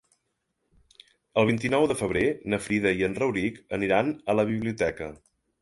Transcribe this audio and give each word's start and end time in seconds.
El 1.41 1.45
vint-i-nou 1.49 1.85
de 1.93 1.97
febrer 2.01 2.25
na 2.55 2.61
Frida 2.69 2.95
i 3.03 3.07
en 3.09 3.21
Rauric 3.21 3.63
aniran 3.79 4.13
a 4.35 4.39
la 4.41 4.51
biblioteca. 4.55 5.15